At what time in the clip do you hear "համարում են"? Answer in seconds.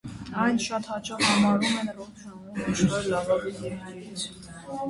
1.25-1.91